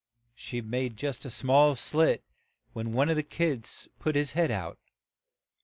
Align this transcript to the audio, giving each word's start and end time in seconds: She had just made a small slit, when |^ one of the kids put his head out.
She 0.33 0.55
had 0.57 0.97
just 0.97 1.21
made 1.21 1.27
a 1.27 1.29
small 1.29 1.75
slit, 1.75 2.23
when 2.73 2.87
|^ 2.87 2.89
one 2.91 3.09
of 3.09 3.15
the 3.15 3.21
kids 3.21 3.87
put 3.99 4.15
his 4.15 4.33
head 4.33 4.49
out. 4.49 4.79